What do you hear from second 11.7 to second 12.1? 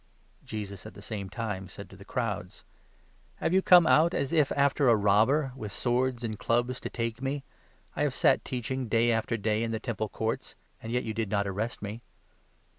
me.